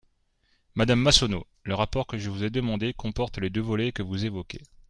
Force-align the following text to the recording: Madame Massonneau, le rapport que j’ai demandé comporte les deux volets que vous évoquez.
Madame 0.73 0.99
Massonneau, 0.99 1.45
le 1.63 1.75
rapport 1.75 2.07
que 2.07 2.17
j’ai 2.17 2.49
demandé 2.49 2.91
comporte 2.91 3.37
les 3.37 3.51
deux 3.51 3.61
volets 3.61 3.91
que 3.91 4.01
vous 4.01 4.25
évoquez. 4.25 4.63